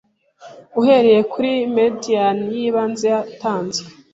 [0.79, 3.87] uhereye kuri meridian yibanze yatanzwe